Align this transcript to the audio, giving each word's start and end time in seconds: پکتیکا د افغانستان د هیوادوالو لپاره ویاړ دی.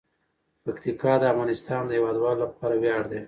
پکتیکا 0.63 1.13
د 1.19 1.23
افغانستان 1.33 1.81
د 1.85 1.91
هیوادوالو 1.97 2.41
لپاره 2.45 2.75
ویاړ 2.81 3.03
دی. 3.11 3.19